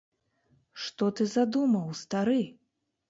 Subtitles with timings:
[0.85, 2.41] Што ты задумаў, стары?!